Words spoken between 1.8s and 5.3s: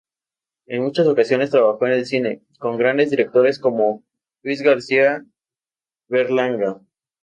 en el cine, con grandes directores como Luis García